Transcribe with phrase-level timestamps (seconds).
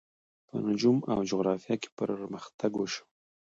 [0.47, 3.03] په نجوم او جغرافیه کې پرمختګ وشو.